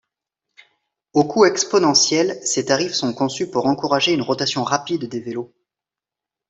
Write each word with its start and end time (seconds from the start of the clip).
Au 1.13 1.25
coût 1.25 1.45
exponentiel, 1.45 2.39
ces 2.43 2.65
tarifs 2.65 2.95
sont 2.95 3.13
conçus 3.13 3.51
pour 3.51 3.67
encourager 3.67 4.13
une 4.13 4.23
rotation 4.23 4.63
rapide 4.63 5.07
des 5.07 5.19
vélos. 5.19 5.53